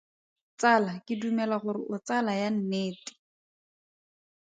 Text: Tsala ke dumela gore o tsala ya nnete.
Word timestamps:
Tsala 0.59 0.93
ke 1.05 1.13
dumela 1.21 1.57
gore 1.63 1.81
o 1.93 1.95
tsala 2.05 2.31
ya 2.41 2.49
nnete. 2.55 3.11